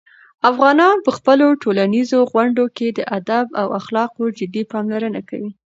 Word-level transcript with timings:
افغانان 0.49 0.95
په 1.05 1.11
خپلو 1.17 1.47
ټولنیزو 1.63 2.19
غونډو 2.31 2.63
کې 2.77 2.87
د 2.97 2.99
"ادب" 3.17 3.45
او 3.61 3.67
"اخلاقو" 3.79 4.23
جدي 4.39 4.63
پاملرنه 4.71 5.21
کوي. 5.29 5.51